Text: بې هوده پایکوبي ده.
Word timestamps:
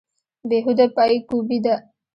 بې 0.47 0.57
هوده 0.65 0.85
پایکوبي 0.95 1.57
ده. 1.65 1.75